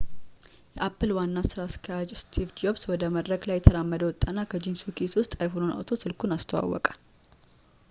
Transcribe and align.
የapple 0.77 1.11
ዋና 1.17 1.41
ስራ 1.49 1.59
አስኪያጅ 1.69 2.11
steve 2.21 2.53
jobs 2.61 2.83
ወደ 2.91 3.09
መድረክ 3.17 3.45
ላይ 3.51 3.59
እየተራመደ 3.59 4.01
ወጣና 4.09 4.47
ከጂንስ 4.53 4.83
ኪሱ 5.01 5.13
ውስጥ 5.21 5.33
iphoneኑን 5.45 5.73
አውጥቶ 5.75 5.99
ስልኩን 6.05 6.35
አስተዋወቀ 6.39 6.87